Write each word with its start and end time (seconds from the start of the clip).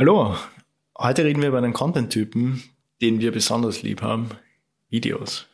Hallo, 0.00 0.34
heute 0.96 1.24
reden 1.26 1.42
wir 1.42 1.50
über 1.50 1.58
einen 1.58 1.74
Content-Typen, 1.74 2.62
den 3.02 3.20
wir 3.20 3.32
besonders 3.32 3.82
lieb 3.82 4.00
haben, 4.00 4.30
Videos. 4.88 5.46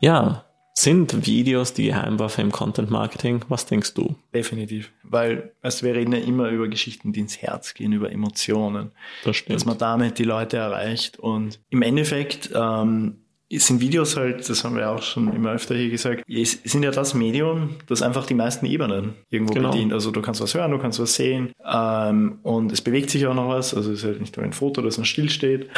Ja, 0.00 0.46
sind 0.74 1.28
Videos 1.28 1.74
die 1.74 1.84
Geheimwaffe 1.84 2.42
im 2.42 2.50
Content 2.50 2.90
Marketing? 2.90 3.44
Was 3.46 3.66
denkst 3.66 3.94
du? 3.94 4.16
Definitiv, 4.34 4.90
weil 5.04 5.52
also 5.62 5.86
wir 5.86 5.94
reden 5.94 6.12
ja 6.12 6.18
immer 6.18 6.48
über 6.48 6.66
Geschichten, 6.66 7.12
die 7.12 7.20
ins 7.20 7.40
Herz 7.40 7.74
gehen, 7.74 7.92
über 7.92 8.10
Emotionen, 8.10 8.90
Das 9.22 9.36
stimmt. 9.36 9.54
dass 9.54 9.64
man 9.64 9.78
damit 9.78 10.18
die 10.18 10.24
Leute 10.24 10.56
erreicht 10.56 11.20
und 11.20 11.60
im 11.70 11.82
Endeffekt 11.82 12.50
ähm, 12.52 13.20
sind 13.50 13.80
Videos 13.80 14.16
halt, 14.16 14.48
das 14.48 14.62
haben 14.62 14.76
wir 14.76 14.90
auch 14.90 15.00
schon 15.02 15.34
immer 15.34 15.52
öfter 15.52 15.74
hier 15.74 15.88
gesagt, 15.88 16.22
es 16.28 16.52
sind 16.64 16.82
ja 16.82 16.90
das 16.90 17.14
Medium, 17.14 17.76
das 17.86 18.02
einfach 18.02 18.26
die 18.26 18.34
meisten 18.34 18.66
Ebenen 18.66 19.14
irgendwo 19.30 19.54
Genau. 19.54 19.70
bedient. 19.70 19.92
Also 19.94 20.10
du 20.10 20.20
kannst 20.20 20.40
was 20.42 20.54
hören, 20.54 20.70
du 20.70 20.78
kannst 20.78 21.00
was 21.00 21.14
sehen 21.14 21.52
ähm, 21.66 22.40
und 22.42 22.70
es 22.72 22.82
bewegt 22.82 23.08
sich 23.08 23.26
auch 23.26 23.34
noch 23.34 23.48
was. 23.48 23.72
Also 23.74 23.92
es 23.92 24.00
ist 24.00 24.04
halt 24.04 24.20
nicht 24.20 24.36
nur 24.36 24.44
ein 24.44 24.52
Foto, 24.52 24.82
das 24.82 24.98
noch 24.98 25.06
still 25.06 25.30
steht. 25.30 25.68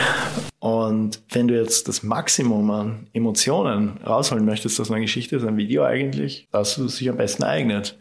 Und 0.59 1.23
wenn 1.31 1.49
du 1.49 1.55
jetzt 1.59 1.87
das 1.89 2.03
Maximum 2.03 2.71
an 2.71 3.07
Emotionen 3.13 3.99
rausholen 4.05 4.45
möchtest 4.45 4.81
aus 4.81 4.91
einer 4.91 5.01
Geschichte, 5.01 5.37
ist 5.37 5.45
ein 5.45 5.57
Video 5.57 5.85
eigentlich, 5.85 6.49
das 6.53 6.75
sich 6.75 7.09
am 7.09 7.17
besten 7.19 7.45
eignet. 7.45 7.97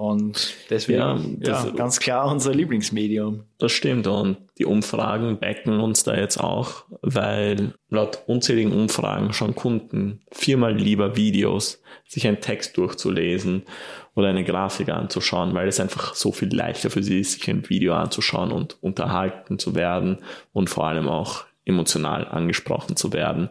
Und 0.00 0.54
deswegen 0.70 0.98
Ja, 0.98 1.16
ja, 1.16 1.64
das- 1.64 1.74
ganz 1.74 2.00
klar 2.00 2.30
unser 2.32 2.54
Lieblingsmedium. 2.54 3.44
Das 3.58 3.70
stimmt 3.72 4.06
und 4.06 4.38
die 4.56 4.64
Umfragen 4.64 5.38
backen 5.38 5.78
uns 5.78 6.04
da 6.04 6.14
jetzt 6.16 6.38
auch, 6.38 6.84
weil 7.02 7.74
laut 7.90 8.20
unzähligen 8.26 8.72
Umfragen 8.72 9.34
schon 9.34 9.54
Kunden 9.54 10.22
viermal 10.32 10.74
lieber 10.74 11.16
Videos, 11.16 11.82
sich 12.08 12.26
einen 12.26 12.40
Text 12.40 12.78
durchzulesen 12.78 13.64
oder 14.14 14.28
eine 14.28 14.42
Grafik 14.42 14.88
anzuschauen, 14.88 15.52
weil 15.52 15.68
es 15.68 15.80
einfach 15.80 16.14
so 16.14 16.32
viel 16.32 16.48
leichter 16.54 16.88
für 16.88 17.02
sie 17.02 17.20
ist, 17.20 17.32
sich 17.32 17.50
ein 17.50 17.68
Video 17.68 17.92
anzuschauen 17.92 18.52
und 18.52 18.82
unterhalten 18.82 19.58
zu 19.58 19.74
werden 19.74 20.20
und 20.54 20.70
vor 20.70 20.86
allem 20.88 21.08
auch 21.08 21.44
emotional 21.64 22.26
angesprochen 22.26 22.96
zu 22.96 23.12
werden. 23.12 23.48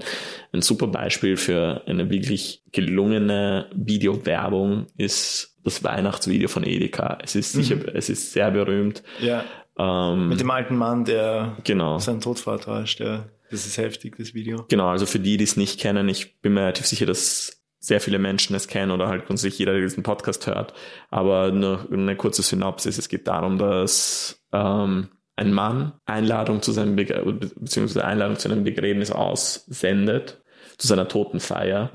Ein 0.52 0.62
super 0.62 0.88
Beispiel 0.88 1.38
für 1.38 1.84
eine 1.86 2.10
wirklich 2.10 2.64
gelungene 2.72 3.70
Videowerbung 3.74 4.88
ist 4.98 5.58
das 5.64 5.84
Weihnachtsvideo 5.84 6.48
von 6.48 6.64
Edeka. 6.64 7.20
Es 7.22 7.36
ist 7.36 7.54
sicher, 7.54 7.78
es 7.94 8.10
ist 8.10 8.34
sehr 8.34 8.52
berühmt. 8.52 9.04
Ja. 9.22 9.44
Ähm, 9.78 10.30
Mit 10.30 10.40
dem 10.40 10.52
alten 10.52 10.76
Mann, 10.76 11.06
der 11.06 11.58
genau. 11.64 12.00
seinen 12.00 12.22
Tod 12.22 12.40
vortäuscht, 12.40 13.00
ja. 13.00 13.30
Das 13.52 13.66
ist 13.66 13.78
heftig, 13.78 14.16
das 14.18 14.34
Video. 14.34 14.66
Genau, 14.70 14.90
also 14.90 15.06
für 15.06 15.20
die, 15.20 15.38
die 15.38 15.44
es 15.44 15.58
nicht 15.58 15.80
kennen, 15.80 16.08
ich 16.08 16.40
bin 16.42 16.54
mir 16.54 16.62
relativ 16.62 16.86
sicher, 16.86 17.08
dass 17.08 17.64
sehr 17.80 18.02
viele 18.02 18.20
Menschen 18.20 18.56
es 18.56 18.68
kennen 18.68 18.92
oder 18.92 19.08
halt 19.08 19.26
grundsätzlich 19.26 19.60
jeder, 19.60 19.72
der 19.72 19.82
diesen 19.82 20.04
Podcast 20.04 20.46
hört. 20.48 20.74
Aber 21.10 21.52
nur 21.52 21.88
eine 21.92 22.16
kurze 22.16 22.44
Synopsis. 22.44 22.98
Es 22.98 23.10
geht 23.10 23.28
darum, 23.28 23.58
dass 23.58 24.44
ähm, 24.52 25.10
ein 25.40 25.54
Mann 25.54 25.94
Einladung 26.06 26.62
zu 26.62 26.72
seinem 26.72 26.96
Beg 26.96 27.14
beziehungsweise 27.56 28.06
Einladung 28.06 28.38
zu 28.38 28.52
einem 28.52 28.64
Begräbnis 28.64 29.12
aussendet, 29.12 30.42
zu 30.78 30.88
seiner 30.88 31.08
Totenfeier, 31.08 31.92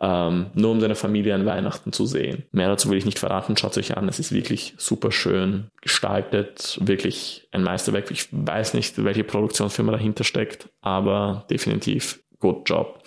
ähm, 0.00 0.46
nur 0.54 0.70
um 0.70 0.80
seine 0.80 0.94
Familie 0.94 1.34
an 1.34 1.46
Weihnachten 1.46 1.92
zu 1.92 2.06
sehen. 2.06 2.44
Mehr 2.50 2.68
dazu 2.68 2.90
will 2.90 2.98
ich 2.98 3.04
nicht 3.04 3.18
verraten, 3.18 3.56
schaut 3.56 3.76
euch 3.76 3.96
an. 3.96 4.08
Es 4.08 4.18
ist 4.18 4.32
wirklich 4.32 4.74
super 4.78 5.12
schön 5.12 5.70
gestaltet, 5.82 6.78
wirklich 6.80 7.46
ein 7.52 7.62
Meisterwerk. 7.62 8.10
Ich 8.10 8.28
weiß 8.32 8.74
nicht, 8.74 9.04
welche 9.04 9.22
Produktionsfirma 9.22 9.92
dahinter 9.92 10.24
steckt, 10.24 10.68
aber 10.80 11.44
definitiv 11.50 12.20
good 12.42 12.68
job. 12.68 13.00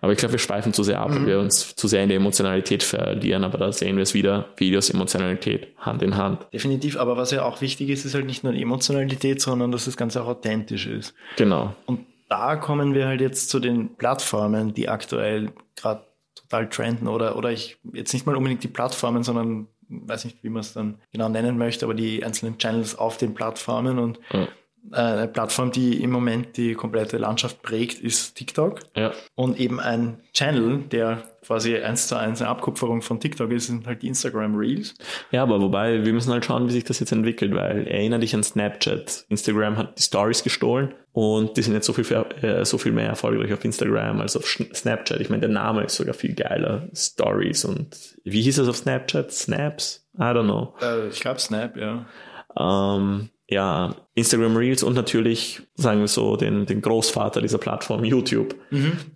Aber 0.00 0.12
ich 0.12 0.18
glaube, 0.18 0.32
wir 0.32 0.38
schweifen 0.38 0.74
zu 0.74 0.82
sehr 0.82 1.00
ab, 1.00 1.10
weil 1.10 1.26
wir 1.26 1.38
uns 1.38 1.74
zu 1.76 1.88
sehr 1.88 2.02
in 2.02 2.08
der 2.08 2.18
Emotionalität 2.18 2.82
verlieren, 2.82 3.44
aber 3.44 3.56
da 3.56 3.72
sehen 3.72 3.96
wir 3.96 4.02
es 4.02 4.12
wieder, 4.12 4.48
Videos, 4.56 4.90
Emotionalität, 4.90 5.68
Hand 5.78 6.02
in 6.02 6.16
Hand. 6.16 6.46
Definitiv, 6.52 6.98
aber 6.98 7.16
was 7.16 7.30
ja 7.30 7.44
auch 7.44 7.60
wichtig 7.60 7.88
ist, 7.88 8.04
ist 8.04 8.14
halt 8.14 8.26
nicht 8.26 8.44
nur 8.44 8.52
die 8.52 8.62
Emotionalität, 8.62 9.40
sondern 9.40 9.70
dass 9.70 9.86
das 9.86 9.96
Ganze 9.96 10.22
auch 10.22 10.26
authentisch 10.26 10.86
ist. 10.86 11.14
Genau. 11.36 11.74
Und 11.86 12.04
da 12.28 12.56
kommen 12.56 12.94
wir 12.94 13.06
halt 13.06 13.20
jetzt 13.20 13.48
zu 13.48 13.60
den 13.60 13.94
Plattformen, 13.96 14.74
die 14.74 14.88
aktuell 14.88 15.52
gerade 15.76 16.02
total 16.34 16.68
trenden 16.68 17.08
oder, 17.08 17.36
oder 17.36 17.52
ich 17.52 17.78
jetzt 17.92 18.12
nicht 18.12 18.26
mal 18.26 18.36
unbedingt 18.36 18.64
die 18.64 18.68
Plattformen, 18.68 19.22
sondern 19.22 19.68
weiß 19.88 20.24
nicht, 20.24 20.42
wie 20.42 20.50
man 20.50 20.60
es 20.60 20.72
dann 20.72 21.00
genau 21.12 21.28
nennen 21.28 21.58
möchte, 21.58 21.84
aber 21.84 21.94
die 21.94 22.24
einzelnen 22.24 22.58
Channels 22.58 22.96
auf 22.96 23.16
den 23.16 23.34
Plattformen 23.34 23.98
und 23.98 24.18
Ja. 24.32 24.48
Äh, 24.92 24.96
eine 24.96 25.28
Plattform, 25.28 25.72
die 25.72 26.02
im 26.02 26.10
Moment 26.10 26.56
die 26.56 26.74
komplette 26.74 27.18
Landschaft 27.18 27.62
prägt, 27.62 28.00
ist 28.00 28.34
TikTok. 28.34 28.80
Ja, 28.96 29.12
Und 29.34 29.58
eben 29.58 29.80
ein 29.80 30.20
Channel, 30.32 30.84
der 30.90 31.22
quasi 31.44 31.76
eins 31.76 32.06
zu 32.06 32.16
eins 32.16 32.40
eine 32.40 32.50
Abkupferung 32.50 33.02
von 33.02 33.18
TikTok 33.18 33.50
ist, 33.50 33.66
sind 33.66 33.86
halt 33.86 34.02
die 34.02 34.08
Instagram 34.08 34.54
Reels. 34.56 34.94
Ja, 35.30 35.42
aber 35.42 35.60
wobei, 35.60 36.04
wir 36.04 36.12
müssen 36.12 36.32
halt 36.32 36.44
schauen, 36.44 36.68
wie 36.68 36.72
sich 36.72 36.84
das 36.84 37.00
jetzt 37.00 37.12
entwickelt, 37.12 37.54
weil 37.54 37.86
erinnere 37.86 38.20
dich 38.20 38.34
an 38.34 38.42
Snapchat. 38.42 39.24
Instagram 39.28 39.76
hat 39.76 39.98
die 39.98 40.02
Stories 40.02 40.42
gestohlen 40.44 40.94
und 41.12 41.56
die 41.56 41.62
sind 41.62 41.74
jetzt 41.74 41.86
so 41.86 41.92
viel, 41.92 42.04
äh, 42.42 42.64
so 42.64 42.78
viel 42.78 42.92
mehr 42.92 43.08
erfolgreich 43.08 43.52
auf 43.52 43.64
Instagram 43.64 44.20
als 44.20 44.36
auf 44.36 44.46
Snapchat. 44.46 45.20
Ich 45.20 45.30
meine, 45.30 45.40
der 45.40 45.50
Name 45.50 45.84
ist 45.84 45.96
sogar 45.96 46.14
viel 46.14 46.34
geiler. 46.34 46.88
Stories 46.94 47.64
und 47.64 48.16
wie 48.24 48.42
hieß 48.42 48.58
es 48.58 48.68
auf 48.68 48.76
Snapchat? 48.76 49.32
Snaps? 49.32 50.06
I 50.16 50.22
don't 50.22 50.44
know. 50.44 50.74
Äh, 50.82 51.08
ich 51.08 51.20
glaube 51.20 51.40
Snap, 51.40 51.76
ja. 51.76 52.06
Ähm, 52.58 53.30
ja, 53.52 53.96
Instagram 54.14 54.56
Reels 54.56 54.82
und 54.84 54.94
natürlich, 54.94 55.60
sagen 55.74 55.98
wir 56.00 56.06
so, 56.08 56.36
den, 56.36 56.66
den 56.66 56.80
Großvater 56.80 57.40
dieser 57.42 57.58
Plattform, 57.58 58.04
YouTube. 58.04 58.54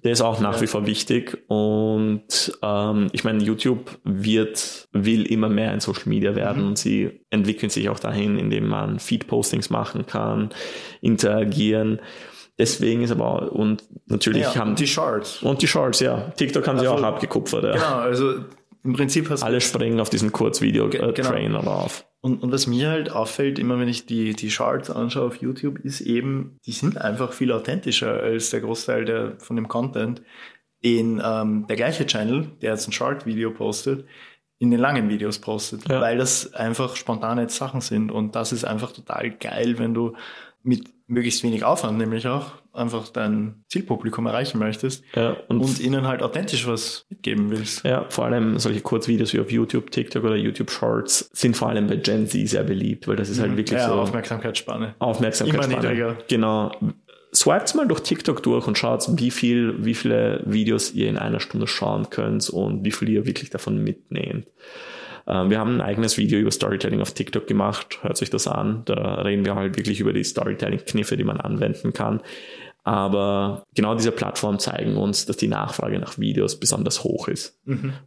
Der 0.03 0.11
ist 0.13 0.21
auch 0.23 0.41
nach 0.41 0.61
wie 0.61 0.67
vor 0.67 0.87
wichtig 0.87 1.39
und 1.47 2.25
ähm, 2.61 3.07
ich 3.13 3.23
meine, 3.23 3.43
YouTube 3.45 3.97
wird, 4.03 4.89
will 4.93 5.25
immer 5.27 5.49
mehr 5.49 5.71
ein 5.71 5.79
Social 5.81 6.09
Media 6.09 6.35
werden 6.35 6.67
und 6.67 6.79
sie 6.79 7.21
entwickeln 7.31 7.71
sich 7.71 7.89
auch 7.89 8.01
dahin, 8.01 8.37
indem 8.37 8.67
man 8.67 8.99
Feed-Postings 8.99 9.71
machen 9.71 10.05
kann, 10.07 10.51
interagieren. 11.01 12.01
Deswegen 12.59 13.03
ist 13.03 13.11
aber 13.11 13.27
auch, 13.27 13.51
und 13.51 13.83
natürlich 14.07 14.43
ja 14.43 14.55
haben 14.57 14.71
und 14.71 14.79
die 14.79 14.87
Shorts. 14.87 15.43
und 15.43 15.61
die 15.63 15.67
Shorts, 15.67 16.01
ja. 16.01 16.31
TikTok 16.37 16.67
haben 16.69 16.79
sie 16.79 16.87
Also- 16.87 16.99
auch 17.03 17.07
abgekupfert, 17.09 17.65
ja. 17.65 17.73
Genau, 17.73 17.97
also 17.99 18.35
im 18.85 18.93
Prinzip 18.93 19.31
hast 19.31 19.43
Alle 19.43 19.61
springen 19.61 19.99
auf 19.99 20.11
diesen 20.11 20.31
Kurzvideo-Train 20.31 21.15
genau. 21.15 21.63
drauf. 21.63 22.07
Und, 22.21 22.43
und 22.43 22.53
was 22.53 22.67
mir 22.67 22.91
halt 22.91 23.11
auffällt, 23.11 23.59
immer 23.59 23.79
wenn 23.79 23.89
ich 23.89 24.07
die, 24.07 24.35
die 24.35 24.51
Shorts 24.51 24.91
anschaue 24.91 25.27
auf 25.27 25.37
YouTube, 25.37 25.79
ist 25.81 26.01
eben, 26.01 26.59
die 26.67 26.73
sind 26.73 26.99
einfach 26.99 27.33
viel 27.33 27.51
authentischer 27.53 28.13
als 28.23 28.51
der 28.51 28.61
Großteil 28.61 29.05
der, 29.05 29.41
von 29.41 29.57
dem 29.57 29.69
Content, 29.69 30.23
den 30.85 31.21
ähm, 31.25 31.67
der 31.67 31.77
gleiche 31.77 32.07
Channel, 32.07 32.53
der 32.63 32.73
jetzt 32.73 32.87
ein 32.89 32.93
Short-Video 32.93 33.51
postet, 33.51 34.07
in 34.59 34.71
den 34.71 34.81
langen 34.81 35.09
Videos 35.09 35.39
postet, 35.39 35.89
Ja. 35.89 36.01
weil 36.01 36.17
das 36.19 36.55
einfach 36.55 36.97
spontane 36.97 37.49
Sachen 37.49 37.81
sind. 37.81 38.13
Und 38.13 38.35
das 38.37 38.53
ist 38.53 38.65
einfach 38.65 38.93
total 38.93 39.31
geil, 39.31 39.79
wenn 39.79 39.95
du 39.95 40.15
mit 40.65 40.89
möglichst 41.07 41.45
wenig 41.45 41.65
Aufwand 41.65 41.99
nämlich 41.99 42.27
auch 42.27 42.53
einfach 42.73 43.09
dein 43.09 43.65
Zielpublikum 43.69 44.27
erreichen 44.27 44.59
möchtest 44.59 45.05
Ja, 45.15 45.37
und, 45.49 45.61
und 45.61 45.79
ihnen 45.79 46.07
halt 46.07 46.23
authentisch 46.23 46.67
was 46.67 47.07
mitgeben 47.09 47.51
willst. 47.51 47.85
ja, 47.85 48.07
vor 48.09 48.25
allem 48.25 48.59
solche 48.59 48.81
Kurzvideos 48.81 49.33
wie 49.35 49.41
auf 49.41 49.53
YouTube, 49.53 49.91
TikTok 49.91 50.25
oder 50.25 50.37
YouTube 50.37 50.71
Shorts 50.71 51.31
sind 51.33 51.57
vor 51.57 51.69
allem 51.69 51.87
bei 51.87 51.97
Gen 51.97 52.27
Z 52.27 52.49
sehr 52.49 52.65
beliebt, 52.65 53.07
weil 53.07 53.17
das 53.17 53.29
ist 53.29 53.39
halt 53.41 53.57
wirklich 53.57 53.79
ja, 53.79 53.89
so 53.89 53.95
Aufmerksamkeitsspanne. 53.95 54.95
Aufmerksamkeit. 54.99 55.67
Immer 55.67 55.77
niedriger. 55.77 56.17
Genau. 56.29 56.73
Swiped 57.35 57.75
mal 57.75 57.87
durch 57.87 58.01
TikTok 58.01 58.43
durch 58.43 58.67
und 58.67 58.79
schaut, 58.79 59.07
wie 59.19 59.31
viel, 59.31 59.85
wie 59.85 59.95
viele 59.95 60.43
Videos 60.47 60.93
ihr 60.95 61.09
in 61.09 61.19
einer 61.19 61.41
Stunde 61.41 61.67
schauen 61.67 62.09
könnt 62.09 62.49
und 62.49 62.85
wie 62.85 62.93
viel 62.93 63.09
ihr 63.09 63.27
wirklich 63.27 63.51
davon 63.51 63.83
mitnehmt. 63.83 64.47
Ähm, 65.27 65.51
Wir 65.51 65.59
haben 65.59 65.77
ein 65.77 65.81
eigenes 65.81 66.17
Video 66.19 66.39
über 66.39 66.51
Storytelling 66.51 67.01
auf 67.01 67.13
TikTok 67.13 67.47
gemacht. 67.47 67.99
Hört 68.03 68.17
sich 68.17 68.31
das 68.31 68.47
an. 68.47 68.83
Da 68.85 69.23
reden 69.23 69.45
wir 69.45 69.55
halt 69.55 69.77
wirklich 69.77 70.01
über 70.01 70.13
die 70.13 70.25
Storytelling-Kniffe, 70.25 71.17
die 71.17 71.25
man 71.25 71.41
anwenden 71.41 71.93
kann. 71.93 72.21
Aber 72.87 73.65
genau 73.75 73.95
diese 73.95 74.13
Plattformen 74.13 74.59
zeigen 74.59 74.99
uns, 74.99 75.25
dass 75.25 75.39
die 75.39 75.49
Nachfrage 75.49 75.99
nach 75.99 76.19
Videos 76.19 76.61
besonders 76.61 77.03
hoch 77.03 77.29
ist. 77.29 77.59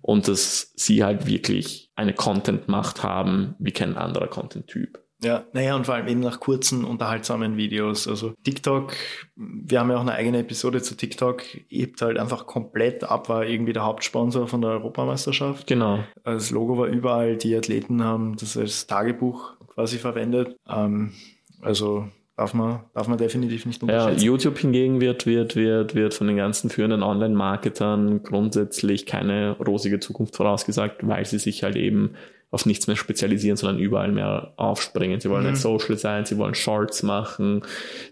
Und 0.01 0.27
dass 0.27 0.71
sie 0.75 1.03
halt 1.03 1.25
wirklich 1.25 1.89
eine 1.95 2.13
Content-Macht 2.13 3.01
haben, 3.01 3.55
wie 3.57 3.71
kein 3.71 3.97
anderer 3.97 4.27
Content-Typ. 4.27 4.99
Ja, 5.23 5.45
naja, 5.51 5.75
und 5.75 5.85
vor 5.85 5.95
allem 5.95 6.07
eben 6.07 6.19
nach 6.19 6.39
kurzen, 6.39 6.83
unterhaltsamen 6.83 7.57
Videos. 7.57 8.07
Also 8.07 8.33
TikTok, 8.43 8.93
wir 9.35 9.79
haben 9.79 9.89
ja 9.89 9.97
auch 9.97 10.01
eine 10.01 10.13
eigene 10.13 10.39
Episode 10.39 10.81
zu 10.81 10.95
TikTok, 10.95 11.43
hebt 11.69 12.01
halt 12.01 12.19
einfach 12.19 12.45
komplett 12.45 13.03
ab, 13.03 13.27
war 13.27 13.45
irgendwie 13.45 13.73
der 13.73 13.83
Hauptsponsor 13.83 14.47
von 14.47 14.61
der 14.61 14.71
Europameisterschaft. 14.71 15.65
Genau. 15.65 15.99
Das 16.23 16.51
Logo 16.51 16.77
war 16.77 16.85
überall, 16.87 17.35
die 17.35 17.55
Athleten 17.55 18.03
haben 18.03 18.35
das 18.37 18.55
als 18.57 18.85
Tagebuch 18.85 19.55
quasi 19.73 19.97
verwendet. 19.97 20.55
Ähm, 20.69 21.13
also 21.61 22.07
darf 22.35 22.53
man, 22.53 22.81
darf 22.93 23.07
man 23.07 23.17
definitiv 23.17 23.65
nicht 23.65 23.81
Ja, 23.81 23.87
unterschätzen. 23.87 24.23
YouTube 24.23 24.57
hingegen 24.59 25.01
wird, 25.01 25.25
wird, 25.25 25.55
wird, 25.55 25.95
wird 25.95 26.13
von 26.13 26.27
den 26.27 26.37
ganzen 26.37 26.69
führenden 26.69 27.01
Online-Marketern 27.01 28.21
grundsätzlich 28.21 29.07
keine 29.07 29.57
rosige 29.57 29.99
Zukunft 29.99 30.35
vorausgesagt, 30.35 31.07
weil 31.07 31.25
sie 31.25 31.39
sich 31.39 31.63
halt 31.63 31.75
eben 31.75 32.11
auf 32.49 32.65
nichts 32.65 32.87
mehr 32.87 32.95
spezialisieren, 32.95 33.57
sondern 33.57 33.77
überall 33.77 34.09
mehr 34.11 34.53
aufspringen. 34.55 35.19
Sie 35.19 35.29
wollen 35.29 35.43
Mhm. 35.43 35.49
ein 35.49 35.55
Social 35.57 35.97
sein, 35.97 36.25
sie 36.25 36.37
wollen 36.37 36.55
Shorts 36.55 37.03
machen, 37.03 37.61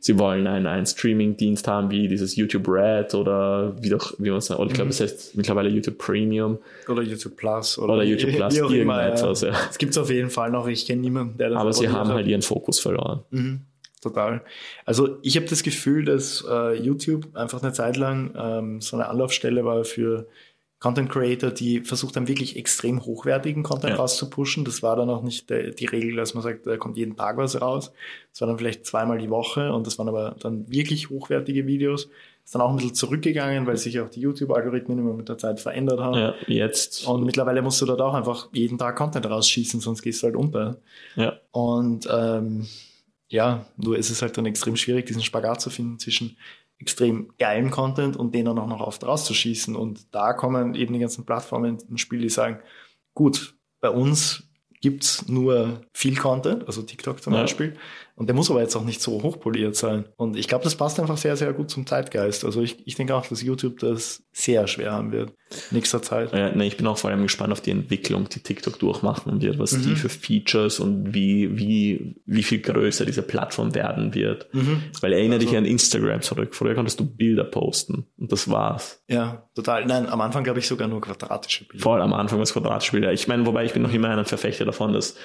sie 0.02 0.20
wollen 0.20 0.46
einen, 0.46 0.68
einen 0.68 0.86
Streaming-Dienst 0.86 1.68
haben, 1.70 1.90
wie 1.90 2.08
dieses 2.10 2.36
YouTube 2.36 2.68
Red 2.68 3.14
oder 3.16 3.76
wie 3.82 3.90
doch, 3.90 4.14
wie 4.20 4.30
man 4.30 4.40
es, 4.40 4.52
oder 4.52 4.66
ich 4.68 4.74
glaube, 4.74 4.86
Mhm. 4.88 4.92
es 4.92 5.00
heißt 5.00 5.38
mittlerweile 5.38 5.70
YouTube 5.70 5.98
Premium 5.98 6.60
Oder 6.90 7.02
YouTube 7.02 7.38
Plus. 7.38 7.80
oder 7.80 8.04
YouTube 8.04 8.32
Plus, 8.36 8.62
auch 8.62 8.70
immer, 8.72 9.04
irgendetwas, 9.06 9.42
ja. 9.42 9.54
Es 9.70 9.78
gibt 9.78 9.92
es 9.94 9.98
auf 9.98 10.10
jeden 10.10 10.30
Fall 10.30 10.52
noch. 10.52 10.68
Ich 10.68 10.86
kenne 10.86 11.02
niemanden, 11.02 11.38
der 11.38 11.52
das 11.52 11.60
Aber 11.60 11.72
sie 11.72 11.88
haben 11.88 12.10
hat. 12.10 12.16
halt 12.16 12.28
ihren 12.28 12.42
Fokus 12.42 12.80
verloren. 12.82 13.22
Mhm, 13.30 13.62
total. 14.02 14.42
Also 14.84 15.18
ich 15.22 15.38
habe 15.38 15.46
das 15.48 15.64
Gefühl, 15.64 16.04
dass 16.04 16.44
äh, 16.50 16.74
YouTube 16.78 17.28
einfach 17.36 17.64
eine 17.64 17.72
Zeit 17.72 17.96
lang 17.96 18.34
ähm, 18.38 18.82
so 18.82 18.98
eine 18.98 19.08
Anlaufstelle 19.08 19.64
war 19.64 19.86
für 19.86 20.28
Content 20.86 21.10
Creator, 21.10 21.50
die 21.50 21.82
versucht 21.82 22.16
haben, 22.16 22.28
wirklich 22.28 22.58
extrem 22.58 23.04
hochwertigen 23.04 23.64
Content 23.64 23.94
Ja. 23.94 23.96
rauszupushen. 23.96 24.66
Das 24.66 24.84
war 24.84 24.96
dann 24.96 25.10
auch 25.10 25.24
nicht 25.24 25.50
der, 25.50 25.72
die 25.72 25.88
Regel, 25.88 26.16
dass 26.16 26.36
man 26.36 26.44
sagt, 26.44 26.68
da 26.68 26.78
kommt 26.78 26.96
jeden 26.96 27.16
Tag 27.16 27.38
was 27.38 27.60
raus. 27.60 27.92
Das 28.32 28.42
war 28.42 28.48
dann 28.48 28.60
vielleicht 28.60 28.86
zweimal 28.86 29.18
die 29.18 29.32
Woche 29.32 29.74
und 29.74 29.88
das 29.88 29.98
waren 29.98 30.08
aber 30.10 30.36
dann 30.40 30.70
wirklich 30.70 31.10
hochwertige 31.10 31.66
Videos. 31.66 32.08
Ist 32.44 32.54
dann 32.54 32.62
auch 32.62 32.70
ein 32.70 32.76
bisschen 32.76 32.94
zurückgegangen, 32.94 33.66
weil 33.66 33.78
sich 33.78 34.00
auch 34.00 34.10
die 34.10 34.20
YouTube-Algorithmen 34.20 35.00
immer 35.00 35.16
mit 35.16 35.28
der 35.28 35.40
Zeit 35.40 35.60
verändert 35.60 36.00
haben. 36.00 36.20
Ja, 36.20 36.36
jetzt. 36.46 37.08
Und 37.08 37.24
mittlerweile 37.24 37.64
musst 37.64 37.82
du 37.82 37.88
dort 37.88 38.02
auch 38.02 38.14
einfach 38.14 38.50
jeden 38.54 38.78
Tag 38.78 38.96
Content 38.96 39.26
rausschießen, 39.28 39.80
sonst 39.80 40.04
gehst 40.04 40.22
du 40.22 40.28
halt 40.28 40.36
unter. 40.36 40.78
Ja. 41.16 41.34
Und 41.50 42.08
ähm, 42.14 42.68
ja, 43.30 43.66
nur 43.78 43.98
ist 43.98 44.12
es 44.12 44.22
halt 44.22 44.38
dann 44.38 44.46
extrem 44.46 44.76
schwierig, 44.76 45.08
diesen 45.08 45.24
Spagat 45.24 45.62
zu 45.62 45.72
finden 45.72 45.98
zwischen 45.98 46.38
extrem 46.80 47.32
geilen 47.38 47.72
Content 47.72 48.18
und 48.18 48.36
den 48.36 48.46
dann 48.46 48.60
auch 48.60 48.68
noch 48.68 48.82
oft 48.82 49.04
rauszuschießen. 49.06 49.76
Und 49.76 50.14
da 50.14 50.34
kommen 50.34 50.76
eben 50.76 50.94
die 50.94 51.00
ganzen 51.00 51.26
Plattformen 51.26 51.80
ins 51.90 52.02
Spiel, 52.02 52.22
die 52.22 52.30
sagen, 52.30 52.60
gut, 53.14 53.56
bei 53.80 53.90
uns 53.90 54.44
gibt's 54.82 55.28
nur 55.28 55.82
viel 55.94 56.16
Content, 56.16 56.68
also 56.68 56.82
TikTok 56.82 57.24
zum 57.24 57.34
Ja. 57.34 57.42
Beispiel. 57.42 57.76
Und 58.18 58.28
der 58.28 58.36
muss 58.36 58.50
aber 58.50 58.62
jetzt 58.62 58.76
auch 58.78 58.86
nicht 58.86 59.02
so 59.02 59.22
hochpoliert 59.24 59.76
sein. 59.76 60.06
Und 60.16 60.38
ich 60.38 60.48
glaube, 60.48 60.64
das 60.64 60.76
passt 60.76 61.02
einfach 61.02 61.18
sehr, 61.18 61.36
sehr 61.36 61.52
gut 61.52 61.70
zum 61.70 61.86
Zeitgeist. 61.86 62.46
Also 62.46 62.62
ich, 62.62 62.78
ich 62.88 62.96
denke 62.96 63.14
auch, 63.14 63.26
dass 63.28 63.42
YouTube 63.42 63.80
das 63.80 64.24
sehr 64.32 64.68
schwer 64.68 64.94
haben 64.94 65.12
wird 65.12 65.34
nächster 65.72 66.02
Zeit. 66.02 66.32
Ja, 66.34 66.50
ne, 66.56 66.66
ich 66.66 66.78
bin 66.78 66.88
auch 66.88 66.98
vor 66.98 67.10
allem 67.10 67.24
gespannt 67.24 67.52
auf 67.52 67.60
die 67.60 67.72
Entwicklung, 67.72 68.30
die 68.30 68.40
TikTok 68.40 68.80
durchmachen 68.80 69.42
wird, 69.42 69.60
was 69.60 69.72
die 69.72 69.90
Mhm. 69.90 69.96
für 69.98 70.08
Features 70.10 70.80
und 70.80 71.14
wie, 71.14 71.58
wie, 71.58 72.16
wie 72.26 72.44
viel 72.44 72.60
größer 72.60 73.06
diese 73.06 73.22
Plattform 73.22 73.76
werden 73.76 74.14
wird. 74.16 74.48
Mhm. 74.54 74.82
Weil 75.02 75.12
erinnere 75.14 75.40
dich 75.40 75.50
Also- 75.50 75.58
an 75.60 75.66
Instagram 75.66 76.22
zurück. 76.22 76.56
Früher 76.56 76.74
konntest 76.74 77.00
du 77.02 77.06
Bilder 77.06 77.44
posten 77.44 78.06
und 78.18 78.32
das 78.32 78.50
war's. 78.50 79.04
Ja, 79.10 79.48
total. 79.56 79.86
Nein, 79.88 80.08
am 80.08 80.22
Anfang 80.22 80.46
glaube 80.46 80.60
ich 80.60 80.68
sogar 80.68 80.88
nur 80.88 81.02
quadratische 81.02 81.66
Bilder. 81.66 81.84
Vor 81.84 81.96
allem 81.96 82.04
am 82.04 82.14
Anfang 82.14 82.40
das 82.40 82.54
Quadratspiel. 82.54 83.04
Ich 83.10 83.28
meine, 83.28 83.46
wobei 83.46 83.66
ich 83.66 83.74
bin 83.74 83.82
noch 83.82 83.94
immer 83.94 84.10
ein 84.10 84.24
Verfechter 84.26 84.64
davon, 84.64 84.94
dass 84.94 85.16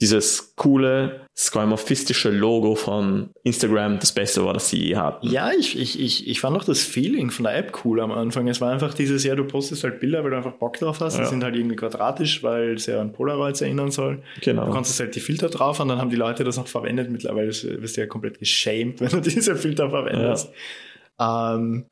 dieses 0.00 0.54
coole, 0.56 1.20
skeuomorphistische 1.34 2.30
Logo 2.30 2.74
von 2.74 3.30
Instagram 3.44 3.98
das 3.98 4.12
Beste 4.12 4.44
war, 4.44 4.52
das 4.52 4.68
sie 4.68 4.88
je 4.88 4.96
hatten. 4.96 5.26
Ja, 5.28 5.50
ich, 5.58 5.78
ich, 5.78 5.98
ich, 5.98 6.28
ich 6.28 6.40
fand 6.40 6.54
auch 6.56 6.64
das 6.64 6.82
Feeling 6.82 7.30
von 7.30 7.44
der 7.44 7.56
App 7.56 7.80
cool 7.84 8.00
am 8.00 8.12
Anfang. 8.12 8.46
Es 8.48 8.60
war 8.60 8.70
einfach 8.72 8.92
dieses, 8.92 9.24
ja, 9.24 9.34
du 9.34 9.44
postest 9.44 9.84
halt 9.84 10.00
Bilder, 10.00 10.22
weil 10.22 10.32
du 10.32 10.36
einfach 10.36 10.52
Bock 10.52 10.78
drauf 10.78 11.00
hast. 11.00 11.16
Die 11.16 11.22
Ja. 11.22 11.26
sind 11.28 11.42
halt 11.42 11.56
irgendwie 11.56 11.76
quadratisch, 11.76 12.42
weil 12.42 12.74
es 12.74 12.86
ja 12.86 13.00
an 13.00 13.12
Polaroids 13.14 13.62
erinnern 13.62 13.90
soll. 13.90 14.22
Genau. 14.42 14.66
Du 14.66 14.72
konntest 14.72 15.00
halt 15.00 15.14
die 15.14 15.20
Filter 15.20 15.48
drauf 15.48 15.80
und 15.80 15.88
dann 15.88 15.98
haben 15.98 16.10
die 16.10 16.16
Leute 16.16 16.44
das 16.44 16.58
noch 16.58 16.68
verwendet. 16.68 17.10
Mittlerweile 17.10 17.48
wirst 17.48 17.96
du 17.96 18.00
ja 18.00 18.06
komplett 18.06 18.38
geschämt, 18.38 19.00
wenn 19.00 19.08
du 19.08 19.20
diese 19.20 19.56
Filter 19.56 19.88
verwendest. 19.88 20.50
Ähm, 21.18 21.86